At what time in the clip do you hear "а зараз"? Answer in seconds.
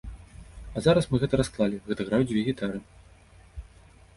0.79-1.05